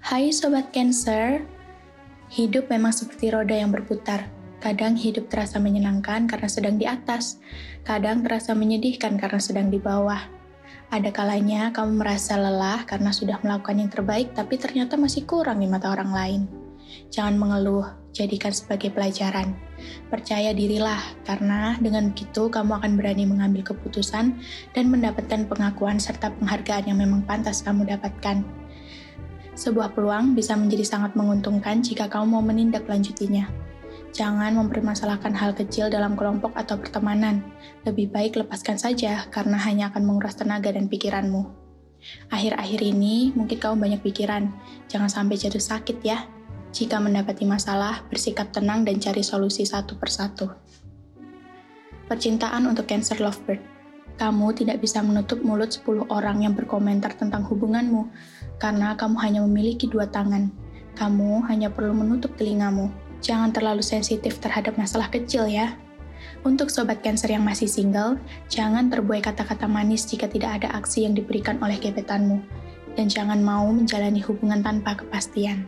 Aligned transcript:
Hai 0.00 0.32
Sobat 0.32 0.72
Cancer, 0.72 1.44
hidup 2.32 2.72
memang 2.72 2.90
seperti 2.90 3.30
roda 3.30 3.52
yang 3.52 3.68
berputar. 3.68 4.26
Kadang 4.60 4.96
hidup 4.96 5.28
terasa 5.32 5.56
menyenangkan 5.56 6.28
karena 6.28 6.48
sedang 6.48 6.76
di 6.76 6.84
atas, 6.84 7.40
kadang 7.84 8.20
terasa 8.20 8.52
menyedihkan 8.52 9.16
karena 9.16 9.40
sedang 9.40 9.72
di 9.72 9.80
bawah. 9.80 10.20
Ada 10.90 11.14
kalanya 11.14 11.70
kamu 11.70 12.02
merasa 12.02 12.34
lelah 12.34 12.82
karena 12.84 13.14
sudah 13.14 13.38
melakukan 13.40 13.78
yang 13.78 13.88
terbaik 13.88 14.34
tapi 14.34 14.58
ternyata 14.58 14.98
masih 14.98 15.22
kurang 15.24 15.62
di 15.62 15.68
mata 15.70 15.88
orang 15.94 16.10
lain. 16.10 16.42
Jangan 17.14 17.38
mengeluh, 17.38 17.86
jadikan 18.10 18.50
sebagai 18.50 18.90
pelajaran. 18.90 19.54
Percaya 20.10 20.50
dirilah, 20.50 21.00
karena 21.22 21.78
dengan 21.78 22.10
begitu 22.10 22.50
kamu 22.50 22.82
akan 22.82 22.92
berani 22.98 23.24
mengambil 23.24 23.62
keputusan 23.62 24.36
dan 24.74 24.84
mendapatkan 24.90 25.46
pengakuan 25.46 26.02
serta 26.02 26.34
penghargaan 26.36 26.90
yang 26.90 26.98
memang 26.98 27.22
pantas 27.22 27.62
kamu 27.62 27.86
dapatkan. 27.86 28.59
Sebuah 29.60 29.92
peluang 29.92 30.32
bisa 30.32 30.56
menjadi 30.56 30.88
sangat 30.88 31.12
menguntungkan 31.20 31.84
jika 31.84 32.08
kamu 32.08 32.32
mau 32.32 32.40
menindaklanjutinya. 32.40 33.44
Jangan 34.16 34.56
mempermasalahkan 34.56 35.36
hal 35.36 35.52
kecil 35.52 35.92
dalam 35.92 36.16
kelompok 36.16 36.56
atau 36.56 36.80
pertemanan. 36.80 37.44
Lebih 37.84 38.08
baik 38.08 38.40
lepaskan 38.40 38.80
saja, 38.80 39.28
karena 39.28 39.60
hanya 39.60 39.92
akan 39.92 40.08
menguras 40.08 40.40
tenaga 40.40 40.72
dan 40.72 40.88
pikiranmu. 40.88 41.44
Akhir-akhir 42.32 42.80
ini, 42.80 43.36
mungkin 43.36 43.60
kamu 43.60 43.76
banyak 43.76 44.00
pikiran. 44.00 44.48
Jangan 44.88 45.12
sampai 45.12 45.36
jatuh 45.36 45.60
sakit 45.60 46.00
ya. 46.00 46.24
Jika 46.72 46.96
mendapati 46.96 47.44
masalah, 47.44 48.00
bersikap 48.08 48.56
tenang 48.56 48.88
dan 48.88 48.96
cari 48.96 49.20
solusi 49.20 49.68
satu 49.68 50.00
persatu. 50.00 50.48
Percintaan 52.08 52.64
untuk 52.64 52.88
Cancer 52.88 53.20
Lovebird. 53.20 53.69
Kamu 54.20 54.52
tidak 54.52 54.84
bisa 54.84 55.00
menutup 55.00 55.40
mulut 55.40 55.72
10 55.72 56.12
orang 56.12 56.44
yang 56.44 56.52
berkomentar 56.52 57.16
tentang 57.16 57.40
hubunganmu, 57.48 58.04
karena 58.60 58.92
kamu 58.92 59.16
hanya 59.16 59.40
memiliki 59.40 59.88
dua 59.88 60.12
tangan. 60.12 60.52
Kamu 60.92 61.48
hanya 61.48 61.72
perlu 61.72 61.96
menutup 61.96 62.36
telingamu. 62.36 62.92
Jangan 63.24 63.48
terlalu 63.48 63.80
sensitif 63.80 64.36
terhadap 64.36 64.76
masalah 64.76 65.08
kecil 65.08 65.48
ya. 65.48 65.72
Untuk 66.44 66.68
sobat 66.68 67.00
Cancer 67.00 67.32
yang 67.32 67.48
masih 67.48 67.64
single, 67.64 68.20
jangan 68.52 68.92
terbuai 68.92 69.24
kata-kata 69.24 69.64
manis 69.64 70.04
jika 70.04 70.28
tidak 70.28 70.60
ada 70.60 70.68
aksi 70.76 71.08
yang 71.08 71.16
diberikan 71.16 71.56
oleh 71.64 71.80
gebetanmu. 71.80 72.44
Dan 73.00 73.08
jangan 73.08 73.40
mau 73.40 73.72
menjalani 73.72 74.20
hubungan 74.20 74.60
tanpa 74.60 75.00
kepastian. 75.00 75.64